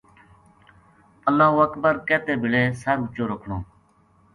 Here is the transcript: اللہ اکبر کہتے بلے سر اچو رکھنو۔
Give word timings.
اللہ 1.27 1.59
اکبر 1.67 1.95
کہتے 2.07 2.31
بلے 2.41 2.63
سر 2.81 2.97
اچو 3.05 3.23
رکھنو۔ 3.31 3.57